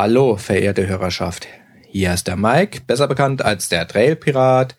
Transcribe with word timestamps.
Hallo, 0.00 0.36
verehrte 0.36 0.86
Hörerschaft. 0.86 1.48
Hier 1.88 2.14
ist 2.14 2.28
der 2.28 2.36
Mike, 2.36 2.82
besser 2.86 3.08
bekannt 3.08 3.44
als 3.44 3.68
der 3.68 3.88
Trailpirat. 3.88 4.76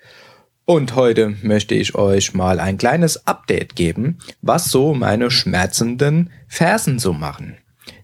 Und 0.63 0.95
heute 0.95 1.35
möchte 1.41 1.75
ich 1.75 1.93
euch 1.95 2.33
mal 2.33 2.61
ein 2.61 2.77
kleines 2.77 3.27
Update 3.27 3.75
geben, 3.75 4.19
was 4.41 4.71
so 4.71 4.93
meine 4.93 5.29
schmerzenden 5.29 6.29
Fersen 6.47 6.99
so 6.99 7.11
machen. 7.11 7.57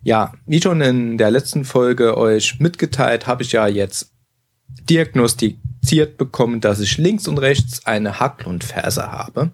Ja, 0.03 0.33
wie 0.45 0.61
schon 0.61 0.81
in 0.81 1.17
der 1.17 1.31
letzten 1.31 1.63
Folge 1.63 2.17
euch 2.17 2.59
mitgeteilt, 2.59 3.27
habe 3.27 3.43
ich 3.43 3.53
ja 3.53 3.65
jetzt 3.65 4.11
diagnostiziert 4.89 6.17
bekommen, 6.17 6.59
dass 6.59 6.81
ich 6.81 6.97
links 6.97 7.29
und 7.29 7.37
rechts 7.37 7.85
eine 7.85 8.19
Hacklundferse 8.19 9.09
habe. 9.09 9.51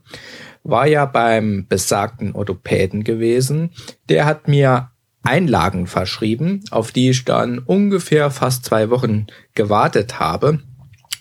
War 0.64 0.88
ja 0.88 1.06
beim 1.06 1.68
besagten 1.70 2.34
Orthopäden 2.34 3.04
gewesen. 3.04 3.70
Der 4.10 4.26
hat 4.26 4.48
mir 4.48 4.91
Einlagen 5.24 5.88
verschrieben, 5.88 6.64
auf 6.72 6.92
die 6.92 7.10
ich 7.10 7.26
dann 7.26 7.60
ungefähr 7.60 8.32
fast 8.32 8.66
zwei 8.66 8.90
Wochen 8.90 9.28
gewartet 9.54 10.20
habe 10.20 10.60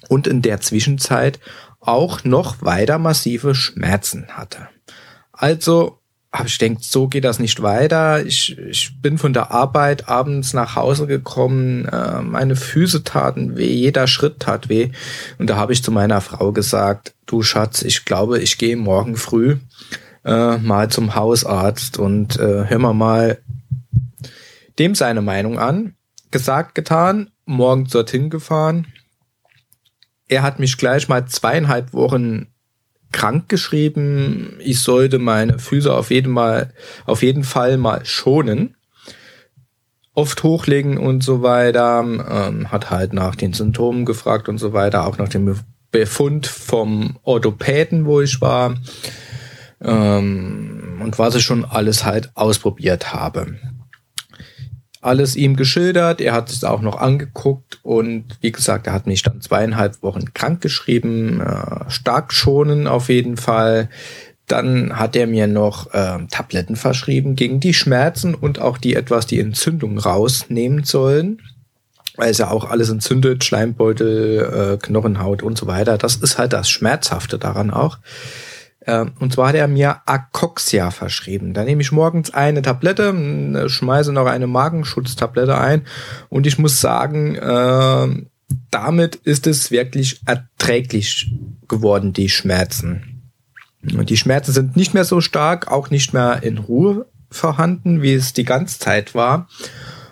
und 0.08 0.26
in 0.26 0.42
der 0.42 0.60
Zwischenzeit 0.60 1.38
auch 1.80 2.24
noch 2.24 2.62
weiter 2.62 2.98
massive 2.98 3.54
Schmerzen 3.54 4.28
hatte. 4.28 4.68
Also 5.32 6.00
habe 6.32 6.46
ich 6.46 6.58
denkt, 6.58 6.84
so 6.84 7.08
geht 7.08 7.24
das 7.24 7.40
nicht 7.40 7.60
weiter. 7.60 8.24
Ich, 8.24 8.56
ich 8.56 9.00
bin 9.02 9.18
von 9.18 9.32
der 9.32 9.50
Arbeit 9.50 10.08
abends 10.08 10.52
nach 10.52 10.76
Hause 10.76 11.08
gekommen, 11.08 11.86
äh, 11.86 12.22
meine 12.22 12.54
Füße 12.54 13.02
taten 13.02 13.56
weh, 13.56 13.72
jeder 13.72 14.06
Schritt 14.06 14.38
tat 14.38 14.68
weh. 14.68 14.90
Und 15.38 15.50
da 15.50 15.56
habe 15.56 15.72
ich 15.72 15.82
zu 15.82 15.90
meiner 15.90 16.20
Frau 16.20 16.52
gesagt, 16.52 17.14
du 17.26 17.42
Schatz, 17.42 17.82
ich 17.82 18.04
glaube, 18.04 18.38
ich 18.38 18.58
gehe 18.58 18.76
morgen 18.76 19.16
früh 19.16 19.56
äh, 20.24 20.58
mal 20.58 20.88
zum 20.88 21.16
Hausarzt 21.16 21.98
und 21.98 22.38
äh, 22.38 22.66
hör 22.68 22.78
mal 22.78 22.94
mal 22.94 23.38
dem 24.80 24.94
seine 24.96 25.20
Meinung 25.20 25.58
an. 25.58 25.94
Gesagt, 26.30 26.74
getan, 26.74 27.30
morgen 27.44 27.84
dorthin 27.84 28.30
gefahren. 28.30 28.86
Er 30.26 30.42
hat 30.42 30.58
mich 30.58 30.78
gleich 30.78 31.08
mal 31.08 31.26
zweieinhalb 31.26 31.92
Wochen 31.92 32.46
krank 33.12 33.48
geschrieben. 33.48 34.56
Ich 34.60 34.80
sollte 34.80 35.18
meine 35.18 35.58
Füße 35.58 35.92
auf 35.92 36.10
jeden, 36.10 36.32
mal, 36.32 36.72
auf 37.04 37.22
jeden 37.22 37.44
Fall 37.44 37.76
mal 37.76 38.06
schonen. 38.06 38.76
Oft 40.14 40.42
hochlegen 40.44 40.96
und 40.96 41.22
so 41.22 41.42
weiter. 41.42 42.00
Ähm, 42.00 42.72
hat 42.72 42.90
halt 42.90 43.12
nach 43.12 43.34
den 43.34 43.52
Symptomen 43.52 44.06
gefragt 44.06 44.48
und 44.48 44.58
so 44.58 44.72
weiter. 44.72 45.06
Auch 45.06 45.18
nach 45.18 45.28
dem 45.28 45.56
Befund 45.90 46.46
vom 46.46 47.18
Orthopäden, 47.22 48.06
wo 48.06 48.20
ich 48.22 48.40
war. 48.40 48.76
Ähm, 49.82 51.00
und 51.02 51.18
was 51.18 51.34
ich 51.34 51.42
schon 51.42 51.64
alles 51.64 52.04
halt 52.04 52.30
ausprobiert 52.34 53.12
habe 53.12 53.58
alles 55.00 55.36
ihm 55.36 55.56
geschildert. 55.56 56.20
Er 56.20 56.34
hat 56.34 56.50
es 56.50 56.64
auch 56.64 56.82
noch 56.82 56.98
angeguckt 56.98 57.78
und 57.82 58.24
wie 58.40 58.52
gesagt, 58.52 58.86
er 58.86 58.92
hat 58.92 59.06
mich 59.06 59.22
dann 59.22 59.40
zweieinhalb 59.40 60.02
Wochen 60.02 60.34
krank 60.34 60.60
geschrieben, 60.60 61.40
äh, 61.40 61.90
stark 61.90 62.32
schonen 62.32 62.86
auf 62.86 63.08
jeden 63.08 63.36
Fall. 63.36 63.88
Dann 64.46 64.98
hat 64.98 65.16
er 65.16 65.26
mir 65.26 65.46
noch 65.46 65.94
äh, 65.94 66.18
Tabletten 66.30 66.76
verschrieben 66.76 67.36
gegen 67.36 67.60
die 67.60 67.72
Schmerzen 67.72 68.34
und 68.34 68.58
auch 68.58 68.78
die 68.78 68.94
etwas 68.94 69.26
die 69.26 69.40
Entzündung 69.40 69.98
rausnehmen 69.98 70.84
sollen. 70.84 71.40
Weil 72.16 72.32
es 72.32 72.38
ja 72.38 72.50
auch 72.50 72.68
alles 72.68 72.90
entzündet, 72.90 73.44
Schleimbeutel, 73.44 74.74
äh, 74.74 74.84
Knochenhaut 74.84 75.42
und 75.42 75.56
so 75.56 75.66
weiter. 75.66 75.96
Das 75.96 76.16
ist 76.16 76.36
halt 76.36 76.52
das 76.52 76.68
Schmerzhafte 76.68 77.38
daran 77.38 77.70
auch. 77.70 77.98
Ähm, 78.86 79.12
und 79.20 79.32
zwar 79.32 79.48
hat 79.48 79.54
er 79.56 79.68
mir 79.68 79.98
Acoxia 80.06 80.90
verschrieben. 80.90 81.54
Da 81.54 81.64
nehme 81.64 81.82
ich 81.82 81.92
morgens 81.92 82.32
eine 82.32 82.62
Tablette, 82.62 83.68
schmeiße 83.68 84.12
noch 84.12 84.26
eine 84.26 84.46
Magenschutztablette 84.46 85.58
ein 85.58 85.82
und 86.28 86.46
ich 86.46 86.58
muss 86.58 86.80
sagen, 86.80 87.36
äh, 87.36 88.08
damit 88.70 89.16
ist 89.16 89.46
es 89.46 89.70
wirklich 89.70 90.20
erträglich 90.26 91.32
geworden, 91.68 92.12
die 92.12 92.28
Schmerzen. 92.28 93.32
Und 93.82 94.10
die 94.10 94.16
Schmerzen 94.16 94.52
sind 94.52 94.76
nicht 94.76 94.94
mehr 94.94 95.04
so 95.04 95.20
stark, 95.20 95.70
auch 95.70 95.90
nicht 95.90 96.12
mehr 96.12 96.42
in 96.42 96.58
Ruhe 96.58 97.06
vorhanden, 97.30 98.02
wie 98.02 98.14
es 98.14 98.32
die 98.32 98.44
ganze 98.44 98.78
Zeit 98.78 99.14
war. 99.14 99.48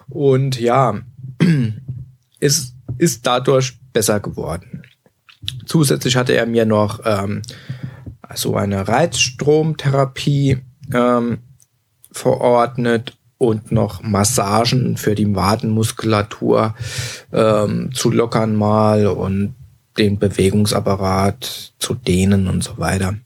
Und 0.08 0.58
ja, 0.58 1.00
es 2.40 2.74
ist 2.96 3.26
dadurch 3.26 3.78
besser 3.92 4.20
geworden. 4.20 4.82
Zusätzlich 5.66 6.16
hatte 6.16 6.34
er 6.34 6.46
mir 6.46 6.64
noch 6.64 7.00
ähm, 7.04 7.42
so 8.34 8.56
eine 8.56 8.86
Reizstromtherapie 8.88 10.58
ähm, 10.92 11.38
verordnet 12.10 13.16
und 13.38 13.70
noch 13.70 14.02
Massagen 14.02 14.96
für 14.96 15.14
die 15.14 15.34
Wadenmuskulatur 15.34 16.74
ähm, 17.32 17.90
zu 17.94 18.10
lockern 18.10 18.56
mal 18.56 19.06
und 19.06 19.54
den 19.96 20.18
Bewegungsapparat 20.18 21.72
zu 21.78 21.94
dehnen 21.94 22.48
und 22.48 22.62
so 22.62 22.78
weiter. 22.78 23.16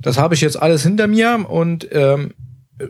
Das 0.00 0.18
habe 0.18 0.34
ich 0.34 0.40
jetzt 0.40 0.60
alles 0.60 0.82
hinter 0.82 1.06
mir 1.06 1.46
und 1.48 1.88
ähm, 1.92 2.32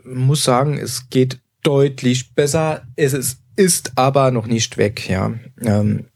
muss 0.04 0.44
sagen, 0.44 0.78
es 0.78 1.10
geht 1.10 1.40
deutlich 1.62 2.34
besser. 2.34 2.82
Es 2.96 3.12
ist, 3.12 3.40
ist 3.56 3.92
aber 3.96 4.30
noch 4.30 4.46
nicht 4.46 4.78
weg. 4.78 5.08
Ja, 5.08 5.32
ähm, 5.60 6.06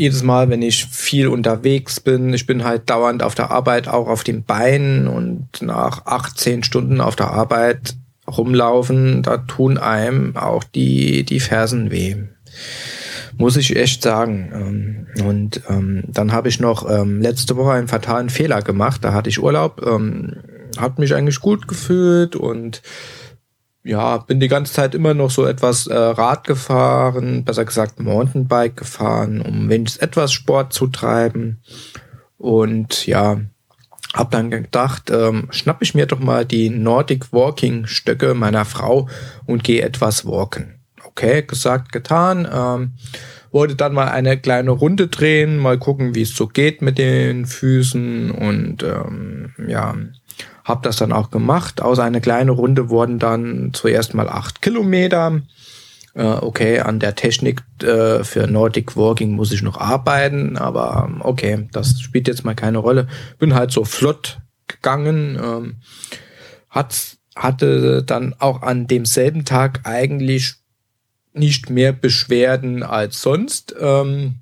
jedes 0.00 0.22
Mal, 0.22 0.48
wenn 0.48 0.62
ich 0.62 0.86
viel 0.86 1.28
unterwegs 1.28 2.00
bin, 2.00 2.32
ich 2.32 2.46
bin 2.46 2.64
halt 2.64 2.88
dauernd 2.88 3.22
auf 3.22 3.34
der 3.34 3.50
Arbeit 3.50 3.86
auch 3.86 4.08
auf 4.08 4.24
den 4.24 4.44
Beinen 4.44 5.06
und 5.06 5.60
nach 5.60 6.06
18 6.06 6.62
Stunden 6.62 7.02
auf 7.02 7.16
der 7.16 7.30
Arbeit 7.30 7.96
rumlaufen, 8.26 9.22
da 9.22 9.36
tun 9.36 9.76
einem 9.76 10.38
auch 10.38 10.64
die, 10.64 11.22
die 11.24 11.38
Fersen 11.38 11.90
weh. 11.90 12.16
Muss 13.36 13.58
ich 13.58 13.76
echt 13.76 14.02
sagen. 14.02 15.06
Ähm, 15.18 15.26
und 15.26 15.60
ähm, 15.68 16.04
dann 16.08 16.32
habe 16.32 16.48
ich 16.48 16.60
noch 16.60 16.90
ähm, 16.90 17.20
letzte 17.20 17.56
Woche 17.56 17.72
einen 17.72 17.88
fatalen 17.88 18.30
Fehler 18.30 18.62
gemacht. 18.62 19.04
Da 19.04 19.12
hatte 19.12 19.28
ich 19.28 19.42
Urlaub, 19.42 19.86
ähm, 19.86 20.36
hat 20.78 20.98
mich 20.98 21.14
eigentlich 21.14 21.40
gut 21.40 21.68
gefühlt 21.68 22.36
und 22.36 22.80
ja, 23.82 24.18
bin 24.18 24.40
die 24.40 24.48
ganze 24.48 24.72
Zeit 24.72 24.94
immer 24.94 25.14
noch 25.14 25.30
so 25.30 25.46
etwas 25.46 25.86
äh, 25.86 25.96
Rad 25.96 26.46
gefahren, 26.46 27.44
besser 27.44 27.64
gesagt 27.64 28.00
Mountainbike 28.00 28.76
gefahren, 28.76 29.40
um 29.40 29.68
wenigstens 29.68 30.02
etwas 30.02 30.32
Sport 30.32 30.72
zu 30.72 30.86
treiben. 30.88 31.60
Und 32.36 33.06
ja, 33.06 33.40
hab 34.12 34.30
dann 34.30 34.50
gedacht, 34.50 35.10
ähm, 35.10 35.48
schnapp 35.50 35.82
ich 35.82 35.94
mir 35.94 36.06
doch 36.06 36.18
mal 36.18 36.44
die 36.44 36.68
Nordic 36.68 37.32
Walking 37.32 37.86
Stöcke 37.86 38.34
meiner 38.34 38.64
Frau 38.64 39.08
und 39.46 39.64
gehe 39.64 39.82
etwas 39.82 40.26
walken. 40.26 40.80
Okay, 41.04 41.42
gesagt, 41.42 41.92
getan. 41.92 42.48
Ähm, 42.52 42.92
wollte 43.52 43.74
dann 43.76 43.94
mal 43.94 44.08
eine 44.08 44.38
kleine 44.38 44.70
Runde 44.70 45.08
drehen, 45.08 45.58
mal 45.58 45.78
gucken, 45.78 46.14
wie 46.14 46.22
es 46.22 46.36
so 46.36 46.46
geht 46.46 46.82
mit 46.82 46.98
den 46.98 47.46
Füßen 47.46 48.30
und 48.30 48.82
ähm, 48.82 49.52
ja, 49.66 49.94
hab 50.70 50.82
das 50.84 50.96
dann 50.96 51.12
auch 51.12 51.30
gemacht. 51.30 51.82
Aus 51.82 51.98
einer 51.98 52.20
kleinen 52.20 52.50
Runde 52.50 52.88
wurden 52.88 53.18
dann 53.18 53.70
zuerst 53.72 54.14
mal 54.14 54.28
acht 54.28 54.62
Kilometer. 54.62 55.42
Äh, 56.14 56.24
okay, 56.24 56.80
an 56.80 57.00
der 57.00 57.14
Technik 57.14 57.62
äh, 57.82 58.24
für 58.24 58.46
Nordic 58.46 58.96
Walking 58.96 59.32
muss 59.32 59.52
ich 59.52 59.62
noch 59.62 59.78
arbeiten, 59.78 60.56
aber 60.56 61.08
ähm, 61.08 61.20
okay, 61.22 61.68
das 61.72 62.00
spielt 62.00 62.28
jetzt 62.28 62.44
mal 62.44 62.54
keine 62.54 62.78
Rolle. 62.78 63.08
Bin 63.38 63.54
halt 63.54 63.72
so 63.72 63.84
flott 63.84 64.38
gegangen. 64.68 65.38
Ähm, 65.42 65.76
hat, 66.68 67.16
hatte 67.34 68.02
dann 68.02 68.34
auch 68.38 68.62
an 68.62 68.86
demselben 68.86 69.44
Tag 69.44 69.80
eigentlich 69.84 70.54
nicht 71.32 71.70
mehr 71.70 71.92
Beschwerden 71.92 72.82
als 72.82 73.22
sonst. 73.22 73.74
Ähm, 73.80 74.36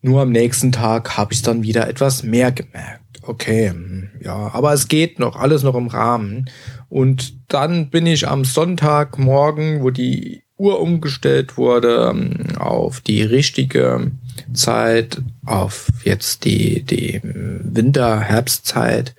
nur 0.00 0.22
am 0.22 0.30
nächsten 0.30 0.72
Tag 0.72 1.16
habe 1.16 1.32
ich 1.32 1.42
dann 1.42 1.62
wieder 1.62 1.88
etwas 1.88 2.22
mehr 2.22 2.52
gemerkt. 2.52 3.02
Okay, 3.22 3.70
hm, 3.70 4.10
ja, 4.22 4.50
aber 4.52 4.72
es 4.72 4.88
geht 4.88 5.18
noch, 5.18 5.36
alles 5.36 5.62
noch 5.62 5.74
im 5.74 5.88
Rahmen. 5.88 6.48
Und 6.88 7.34
dann 7.48 7.90
bin 7.90 8.06
ich 8.06 8.26
am 8.28 8.44
Sonntagmorgen, 8.44 9.82
wo 9.82 9.90
die 9.90 10.44
Uhr 10.56 10.80
umgestellt 10.80 11.56
wurde, 11.56 12.10
hm, 12.10 12.58
auf 12.58 13.00
die 13.00 13.22
richtige 13.22 14.12
Zeit, 14.52 15.20
auf 15.44 15.88
jetzt 16.04 16.44
die, 16.44 16.82
die 16.82 17.20
Winter-Herbstzeit. 17.22 19.14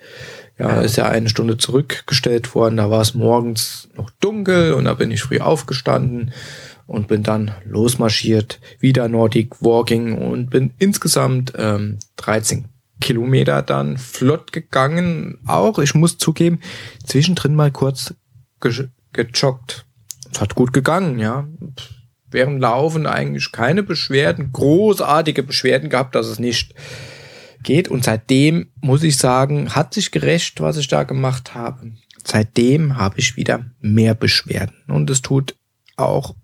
Ja, 0.58 0.82
ist 0.82 0.96
ja 0.96 1.06
eine 1.06 1.30
Stunde 1.30 1.56
zurückgestellt 1.56 2.54
worden. 2.54 2.76
Da 2.76 2.90
war 2.90 3.00
es 3.00 3.14
morgens 3.14 3.88
noch 3.96 4.10
dunkel 4.20 4.74
und 4.74 4.84
da 4.84 4.92
bin 4.92 5.10
ich 5.10 5.22
früh 5.22 5.40
aufgestanden 5.40 6.32
und 6.90 7.06
bin 7.06 7.22
dann 7.22 7.52
losmarschiert, 7.64 8.58
wieder 8.80 9.08
Nordic 9.08 9.62
Walking 9.62 10.18
und 10.18 10.50
bin 10.50 10.72
insgesamt 10.78 11.52
ähm, 11.56 11.98
13 12.16 12.64
Kilometer 13.00 13.62
dann 13.62 13.96
flott 13.96 14.52
gegangen. 14.52 15.38
Auch, 15.46 15.78
ich 15.78 15.94
muss 15.94 16.18
zugeben, 16.18 16.58
zwischendrin 17.04 17.54
mal 17.54 17.70
kurz 17.70 18.14
ge 18.60 18.88
gejoggt. 19.12 19.86
Es 20.32 20.40
hat 20.40 20.56
gut 20.56 20.72
gegangen, 20.72 21.20
ja. 21.20 21.46
Während 22.28 22.60
Laufen 22.60 23.06
eigentlich 23.06 23.52
keine 23.52 23.84
Beschwerden, 23.84 24.50
großartige 24.52 25.44
Beschwerden 25.44 25.90
gehabt, 25.90 26.16
dass 26.16 26.26
es 26.26 26.40
nicht 26.40 26.74
geht. 27.62 27.86
Und 27.86 28.02
seitdem 28.02 28.72
muss 28.80 29.04
ich 29.04 29.16
sagen, 29.16 29.76
hat 29.76 29.94
sich 29.94 30.10
gerecht, 30.10 30.60
was 30.60 30.76
ich 30.76 30.88
da 30.88 31.04
gemacht 31.04 31.54
habe. 31.54 31.92
Seitdem 32.24 32.96
habe 32.96 33.20
ich 33.20 33.36
wieder 33.36 33.66
mehr 33.80 34.16
Beschwerden. 34.16 34.74
Und 34.88 35.08
es 35.08 35.22
tut 35.22 35.54
auch 35.96 36.34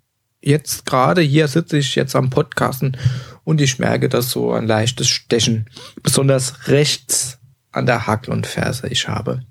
jetzt 0.47 0.87
gerade 0.87 1.21
hier 1.21 1.49
sitze 1.49 1.77
ich 1.77 1.95
jetzt 1.97 2.15
am 2.15 2.31
Podcasten 2.31 2.97
und 3.45 3.61
ich 3.61 3.79
merke, 3.79 4.09
dass 4.09 4.31
so 4.31 4.53
ein 4.53 4.67
leichtes 4.67 5.09
Stechen, 5.09 5.69
besonders 6.03 6.69
rechts 6.69 7.39
an 7.73 7.87
der 7.87 8.07
Hakel 8.07 8.33
und 8.33 8.47
Ferse 8.47 8.87
ich 8.89 9.09
habe. 9.09 9.43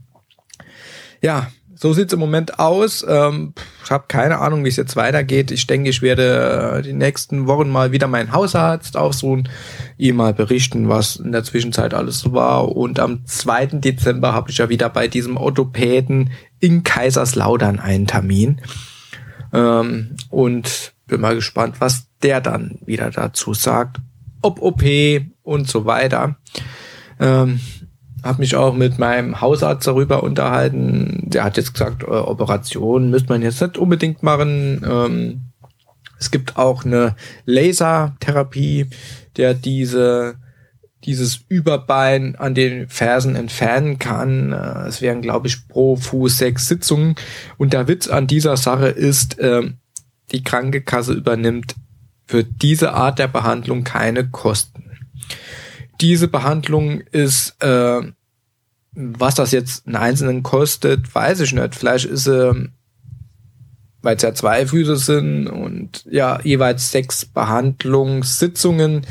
Ja, 1.22 1.48
so 1.78 1.92
sieht's 1.92 2.14
im 2.14 2.20
Moment 2.20 2.60
aus. 2.60 3.06
Ähm, 3.08 3.54
ich 3.84 3.92
habe 3.92 4.06
keine 4.08 4.40
Ahnung, 4.40 4.64
wie 4.64 4.70
es 4.70 4.78
jetzt 4.78 4.96
weitergeht. 4.96 5.52
Ich 5.52 5.68
denke, 5.68 5.90
ich 5.90 6.02
werde 6.02 6.78
äh, 6.78 6.82
die 6.82 6.94
nächsten 6.94 7.48
Wochen 7.48 7.70
mal 7.70 7.92
wieder 7.92 8.08
meinen 8.08 8.32
Hausarzt 8.32 8.96
aufsuchen, 8.96 9.50
ihm 9.98 10.16
mal 10.16 10.34
berichten, 10.34 10.88
was 10.88 11.18
in 11.18 11.34
der 11.34 11.44
Zwischenzeit 11.44 11.94
alles 11.94 12.20
so 12.20 12.32
war. 12.32 12.70
Und 12.76 13.00
am 13.00 13.26
2. 13.26 13.66
Dezember 13.74 14.34
habe 14.34 14.50
ich 14.50 14.60
ja 14.60 14.70
wieder 14.70 14.90
bei 14.90 15.10
diesem 15.10 15.36
Orthopäden 15.36 16.32
in 16.62 16.84
Kaiserslautern 16.84 17.80
einen 17.80 18.08
Termin. 18.08 18.62
Ähm, 19.56 20.16
und 20.30 20.94
bin 21.08 21.22
mal 21.22 21.36
gespannt, 21.36 21.76
was 21.80 22.08
der 22.22 22.42
dann 22.42 22.80
wieder 22.86 23.10
dazu 23.10 23.54
sagt. 23.54 23.98
Ob 24.42 24.62
OP 24.62 24.84
und 25.44 25.68
so 25.70 25.86
weiter. 25.86 26.36
Ähm, 27.20 27.60
habe 28.24 28.40
mich 28.40 28.56
auch 28.56 28.74
mit 28.74 28.98
meinem 28.98 29.40
Hausarzt 29.40 29.88
darüber 29.88 30.24
unterhalten. 30.24 31.30
Der 31.30 31.44
hat 31.44 31.58
jetzt 31.58 31.74
gesagt, 31.74 32.04
äh, 32.04 32.08
Operation 32.08 33.10
müsste 33.10 33.30
man 33.30 33.42
jetzt 33.42 33.62
nicht 33.62 33.78
unbedingt 33.78 34.24
machen. 34.24 34.84
Ähm, 34.88 35.42
es 36.20 36.32
gibt 36.32 36.58
auch 36.58 36.86
eine 36.86 37.16
Lasertherapie, 37.46 38.88
der 39.38 39.54
diese 39.54 40.36
dieses 41.06 41.42
Überbein 41.48 42.36
an 42.36 42.56
den 42.56 42.88
Fersen 42.90 43.36
entfernen 43.36 44.00
kann. 44.00 44.52
Äh, 44.52 44.88
es 44.88 45.02
wären, 45.02 45.22
glaube 45.22 45.48
ich, 45.48 45.68
pro 45.68 45.96
Fuß 45.96 46.38
sechs 46.38 46.68
Sitzungen. 46.68 47.16
Und 47.58 47.74
der 47.74 47.88
Witz 47.88 48.08
an 48.08 48.28
dieser 48.28 48.58
Sache 48.58 48.88
ist, 48.88 49.40
äh, 49.40 49.72
die 50.32 50.44
Krankenkasse 50.44 51.14
übernimmt 51.14 51.76
für 52.26 52.44
diese 52.44 52.94
Art 52.94 53.20
der 53.20 53.28
Behandlung 53.28 53.84
keine 53.84 54.28
Kosten. 54.28 54.84
Diese 56.02 56.28
Behandlung 56.28 57.02
ist, 57.12 57.62
äh, 57.64 58.02
was 58.94 59.36
das 59.36 59.52
jetzt 59.52 59.86
einen 59.86 59.96
Einzelnen 59.96 60.44
kostet, 60.44 61.14
weiß 61.14 61.42
ich 61.42 61.54
nicht. 61.54 61.76
Vielleicht 61.76 62.06
ist 62.06 62.24
sie, 62.26 62.50
äh, 62.50 62.68
weil 64.02 64.16
es 64.16 64.22
ja 64.22 64.34
zwei 64.34 64.68
Füße 64.68 64.98
sind 64.98 65.48
und 65.48 66.06
ja, 66.10 66.40
jeweils 66.44 66.92
sechs 66.92 67.26
Behandlungssitzungen, 67.26 69.06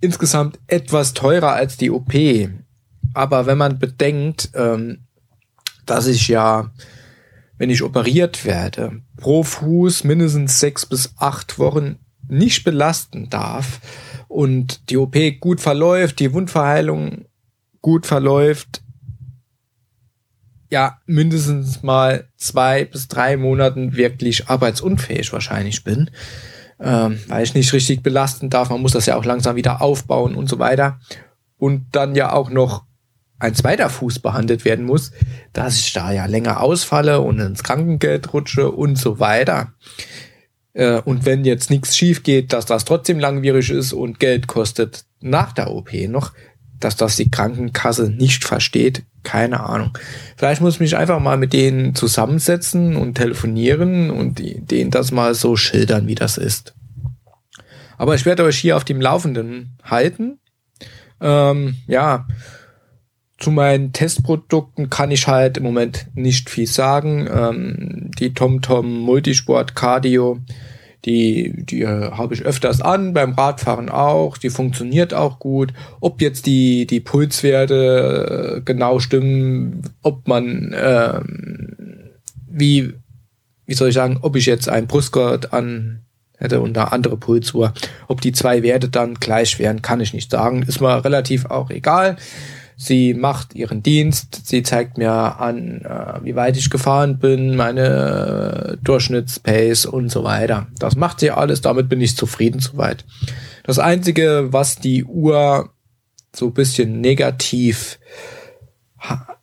insgesamt 0.00 0.58
etwas 0.66 1.14
teurer 1.14 1.52
als 1.52 1.76
die 1.76 1.90
OP. 1.90 2.14
Aber 3.14 3.46
wenn 3.46 3.58
man 3.58 3.78
bedenkt, 3.78 4.50
ähm, 4.54 5.06
dass 5.86 6.06
ich 6.06 6.28
ja 6.28 6.70
wenn 7.60 7.68
ich 7.68 7.82
operiert 7.82 8.46
werde, 8.46 9.02
pro 9.18 9.42
Fuß 9.42 10.04
mindestens 10.04 10.60
sechs 10.60 10.86
bis 10.86 11.12
acht 11.18 11.58
Wochen 11.58 11.98
nicht 12.26 12.64
belasten 12.64 13.28
darf 13.28 13.82
und 14.28 14.88
die 14.88 14.96
OP 14.96 15.14
gut 15.40 15.60
verläuft, 15.60 16.20
die 16.20 16.32
Wundverheilung 16.32 17.26
gut 17.82 18.06
verläuft, 18.06 18.80
ja, 20.70 21.00
mindestens 21.04 21.82
mal 21.82 22.30
zwei 22.38 22.86
bis 22.86 23.08
drei 23.08 23.36
Monaten 23.36 23.94
wirklich 23.94 24.48
arbeitsunfähig 24.48 25.30
wahrscheinlich 25.34 25.84
bin, 25.84 26.10
ähm, 26.80 27.20
weil 27.28 27.44
ich 27.44 27.54
nicht 27.54 27.72
richtig 27.72 28.02
belasten 28.02 28.50
darf. 28.50 28.70
Man 28.70 28.82
muss 28.82 28.92
das 28.92 29.06
ja 29.06 29.16
auch 29.16 29.24
langsam 29.24 29.56
wieder 29.56 29.82
aufbauen 29.82 30.34
und 30.34 30.48
so 30.48 30.58
weiter. 30.58 30.98
Und 31.58 31.86
dann 31.92 32.14
ja 32.14 32.32
auch 32.32 32.50
noch 32.50 32.84
ein 33.38 33.54
zweiter 33.54 33.88
Fuß 33.88 34.18
behandelt 34.18 34.64
werden 34.64 34.84
muss, 34.84 35.12
dass 35.52 35.78
ich 35.78 35.92
da 35.92 36.12
ja 36.12 36.26
länger 36.26 36.62
ausfalle 36.62 37.20
und 37.20 37.38
ins 37.38 37.62
Krankengeld 37.62 38.32
rutsche 38.32 38.70
und 38.70 38.96
so 38.96 39.18
weiter. 39.18 39.72
Äh, 40.72 41.00
und 41.00 41.24
wenn 41.24 41.44
jetzt 41.44 41.70
nichts 41.70 41.96
schief 41.96 42.22
geht, 42.22 42.52
dass 42.52 42.66
das 42.66 42.84
trotzdem 42.84 43.18
langwierig 43.18 43.70
ist 43.70 43.92
und 43.92 44.20
Geld 44.20 44.46
kostet 44.46 45.04
nach 45.20 45.52
der 45.52 45.70
OP 45.70 45.92
noch, 46.08 46.32
dass 46.78 46.96
das 46.96 47.16
die 47.16 47.30
Krankenkasse 47.30 48.10
nicht 48.10 48.44
versteht, 48.44 49.04
keine 49.22 49.60
Ahnung. 49.60 49.96
Vielleicht 50.36 50.60
muss 50.60 50.74
ich 50.74 50.80
mich 50.80 50.96
einfach 50.96 51.20
mal 51.20 51.36
mit 51.36 51.52
denen 51.52 51.94
zusammensetzen 51.94 52.96
und 52.96 53.14
telefonieren 53.14 54.10
und 54.10 54.40
denen 54.42 54.90
das 54.90 55.12
mal 55.12 55.34
so 55.34 55.56
schildern, 55.56 56.06
wie 56.06 56.14
das 56.14 56.38
ist. 56.38 56.74
Aber 57.98 58.14
ich 58.14 58.24
werde 58.24 58.44
euch 58.44 58.58
hier 58.58 58.76
auf 58.76 58.84
dem 58.84 59.00
Laufenden 59.00 59.76
halten. 59.84 60.38
Ähm, 61.20 61.76
ja, 61.86 62.26
zu 63.38 63.50
meinen 63.50 63.92
Testprodukten 63.92 64.90
kann 64.90 65.10
ich 65.10 65.26
halt 65.26 65.56
im 65.56 65.64
Moment 65.64 66.06
nicht 66.14 66.48
viel 66.50 66.66
sagen. 66.66 67.28
Ähm, 67.30 68.10
die 68.18 68.32
TomTom 68.32 69.00
Multisport 69.00 69.74
Cardio, 69.74 70.38
die, 71.04 71.64
die 71.64 71.82
äh, 71.82 72.10
habe 72.10 72.34
ich 72.34 72.42
öfters 72.42 72.80
an, 72.80 73.14
beim 73.14 73.32
Radfahren 73.32 73.88
auch, 73.88 74.36
die 74.36 74.50
funktioniert 74.50 75.14
auch 75.14 75.38
gut. 75.38 75.72
Ob 76.00 76.20
jetzt 76.20 76.46
die, 76.46 76.86
die 76.86 77.00
Pulswerte 77.00 78.56
äh, 78.58 78.60
genau 78.62 78.98
stimmen, 78.98 79.82
ob 80.02 80.28
man, 80.28 80.72
äh, 80.72 81.20
wie, 82.48 82.94
wie 83.66 83.74
soll 83.74 83.88
ich 83.88 83.94
sagen, 83.94 84.18
ob 84.20 84.36
ich 84.36 84.46
jetzt 84.46 84.68
ein 84.68 84.86
Brustgurt 84.86 85.52
an 85.52 86.00
hätte 86.36 86.60
und 86.60 86.76
eine 86.76 86.92
andere 86.92 87.16
Pulsuhr, 87.16 87.72
ob 88.08 88.20
die 88.20 88.32
zwei 88.32 88.62
Werte 88.62 88.88
dann 88.88 89.14
gleich 89.14 89.58
wären, 89.58 89.82
kann 89.82 90.00
ich 90.00 90.12
nicht 90.12 90.30
sagen. 90.30 90.62
Ist 90.62 90.80
mir 90.80 91.04
relativ 91.04 91.46
auch 91.46 91.70
egal. 91.70 92.16
Sie 92.82 93.12
macht 93.12 93.54
ihren 93.54 93.82
Dienst, 93.82 94.46
sie 94.46 94.62
zeigt 94.62 94.96
mir 94.96 95.12
an, 95.12 95.82
äh, 95.82 96.24
wie 96.24 96.34
weit 96.34 96.56
ich 96.56 96.70
gefahren 96.70 97.18
bin, 97.18 97.54
meine 97.54 98.78
äh, 98.78 98.82
Durchschnittspace 98.82 99.84
und 99.84 100.08
so 100.08 100.24
weiter. 100.24 100.66
Das 100.78 100.96
macht 100.96 101.20
sie 101.20 101.30
alles, 101.30 101.60
damit 101.60 101.90
bin 101.90 102.00
ich 102.00 102.16
zufrieden 102.16 102.58
soweit. 102.58 103.04
Das 103.64 103.78
Einzige, 103.78 104.48
was 104.50 104.76
die 104.76 105.04
Uhr 105.04 105.68
so 106.34 106.48
bisschen 106.48 107.02
negativ 107.02 107.98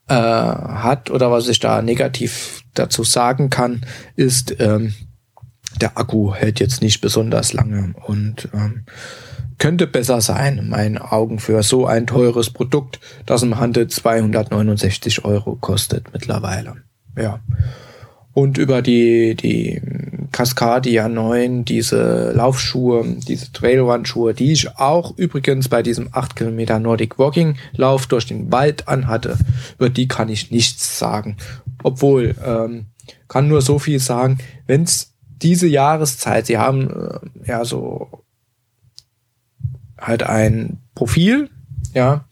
äh, 0.07 0.13
hat 0.15 1.11
oder 1.11 1.29
was 1.29 1.47
ich 1.47 1.59
da 1.59 1.83
negativ 1.83 2.63
dazu 2.73 3.03
sagen 3.03 3.51
kann, 3.51 3.85
ist, 4.15 4.59
ähm, 4.59 4.95
der 5.81 5.97
Akku 5.97 6.33
hält 6.33 6.59
jetzt 6.59 6.81
nicht 6.81 7.01
besonders 7.01 7.53
lange 7.53 7.93
und 8.05 8.49
ähm, 8.53 8.83
könnte 9.57 9.87
besser 9.87 10.21
sein, 10.21 10.57
in 10.57 10.69
meinen 10.69 10.97
Augen, 10.97 11.39
für 11.39 11.63
so 11.63 11.85
ein 11.85 12.05
teures 12.05 12.51
Produkt, 12.51 12.99
das 13.25 13.43
im 13.43 13.59
Handel 13.59 13.87
269 13.87 15.25
Euro 15.25 15.55
kostet 15.55 16.13
mittlerweile. 16.13 16.75
Ja. 17.17 17.39
Und 18.33 18.59
über 18.59 18.83
die, 18.83 19.33
die 19.33 19.81
Cascadia 20.31 21.09
9, 21.09 21.65
diese 21.65 22.31
Laufschuhe, 22.33 23.03
diese 23.27 23.51
Trailrun-Schuhe, 23.51 24.35
die 24.35 24.51
ich 24.51 24.77
auch 24.77 25.17
übrigens 25.17 25.69
bei 25.69 25.81
diesem 25.81 26.09
8 26.11 26.35
Kilometer 26.35 26.77
Nordic 26.77 27.17
Walking 27.17 27.55
Lauf 27.73 28.05
durch 28.05 28.27
den 28.27 28.51
Wald 28.51 28.87
anhatte, 28.87 29.39
über 29.79 29.89
die 29.89 30.07
kann 30.07 30.29
ich 30.29 30.51
nichts 30.51 30.99
sagen. 30.99 31.37
Obwohl, 31.81 32.35
ähm, 32.45 32.85
kann 33.27 33.47
nur 33.47 33.63
so 33.63 33.79
viel 33.79 33.99
sagen, 33.99 34.37
wenn's 34.67 35.13
diese 35.41 35.67
Jahreszeit, 35.67 36.47
sie 36.47 36.57
haben 36.57 36.89
äh, 36.89 37.47
ja 37.47 37.65
so 37.65 38.23
halt 39.99 40.23
ein 40.23 40.79
Profil, 40.95 41.49
ja, 41.93 42.25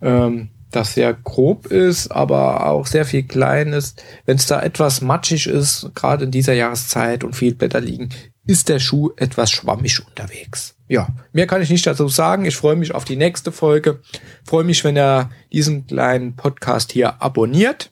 ähm, 0.00 0.50
das 0.70 0.94
sehr 0.94 1.14
grob 1.14 1.66
ist, 1.66 2.08
aber 2.08 2.66
auch 2.66 2.86
sehr 2.86 3.04
viel 3.04 3.24
klein 3.24 3.72
ist. 3.72 4.02
Wenn 4.24 4.36
es 4.36 4.46
da 4.46 4.62
etwas 4.62 5.00
matschig 5.00 5.46
ist, 5.46 5.90
gerade 5.94 6.24
in 6.24 6.30
dieser 6.30 6.52
Jahreszeit 6.52 7.24
und 7.24 7.34
viel 7.34 7.54
Blätter 7.54 7.80
liegen, 7.80 8.10
ist 8.46 8.68
der 8.68 8.78
Schuh 8.78 9.10
etwas 9.16 9.50
schwammig 9.50 10.06
unterwegs. 10.06 10.76
Ja, 10.88 11.08
mehr 11.32 11.46
kann 11.46 11.62
ich 11.62 11.70
nicht 11.70 11.86
dazu 11.86 12.08
sagen. 12.08 12.44
Ich 12.44 12.56
freue 12.56 12.76
mich 12.76 12.94
auf 12.94 13.04
die 13.04 13.16
nächste 13.16 13.52
Folge. 13.52 14.00
Freue 14.44 14.64
mich, 14.64 14.82
wenn 14.84 14.96
ihr 14.96 15.30
diesen 15.52 15.86
kleinen 15.86 16.36
Podcast 16.36 16.92
hier 16.92 17.22
abonniert. 17.22 17.90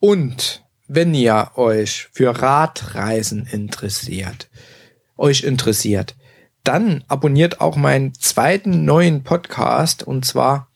Und 0.00 0.61
wenn 0.94 1.14
ihr 1.14 1.52
euch 1.54 2.10
für 2.12 2.42
Radreisen 2.42 3.46
interessiert, 3.46 4.50
euch 5.16 5.42
interessiert, 5.42 6.14
dann 6.64 7.02
abonniert 7.08 7.62
auch 7.62 7.76
meinen 7.76 8.12
zweiten 8.14 8.84
neuen 8.84 9.24
Podcast 9.24 10.02
und 10.02 10.26
zwar 10.26 10.68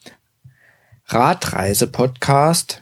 Radreise 1.04 1.86
Podcast, 1.86 2.80